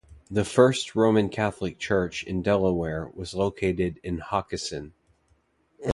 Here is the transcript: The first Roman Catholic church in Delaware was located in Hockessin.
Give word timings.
The 0.31 0.43
first 0.43 0.95
Roman 0.95 1.29
Catholic 1.29 1.77
church 1.77 2.23
in 2.23 2.41
Delaware 2.41 3.11
was 3.13 3.35
located 3.35 3.99
in 4.01 4.17
Hockessin. 4.17 4.93